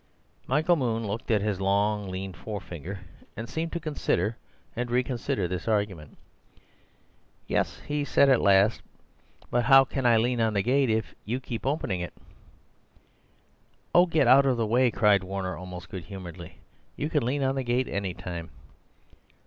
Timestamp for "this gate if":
10.55-11.13